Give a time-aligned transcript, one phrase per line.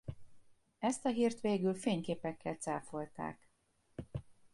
[0.79, 3.49] Ezt a hírt végül fényképekkel cáfolták.